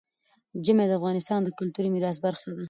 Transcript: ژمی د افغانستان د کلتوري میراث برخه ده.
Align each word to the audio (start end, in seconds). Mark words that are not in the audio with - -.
ژمی 0.65 0.85
د 0.87 0.91
افغانستان 0.99 1.39
د 1.43 1.49
کلتوري 1.59 1.89
میراث 1.91 2.17
برخه 2.25 2.47
ده. 2.55 2.59